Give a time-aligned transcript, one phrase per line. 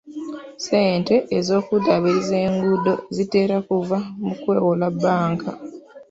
[0.59, 5.51] Ssente ez'okuddaabiriza enguudo zitera kuva mu kwewola bbanka.